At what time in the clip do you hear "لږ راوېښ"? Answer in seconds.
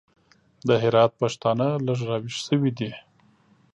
1.85-2.35